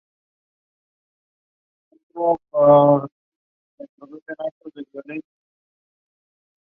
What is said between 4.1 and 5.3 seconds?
del África subsahariana.